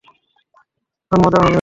এখন 1.11 1.19
মজা 1.23 1.37
হবে! 1.37 1.49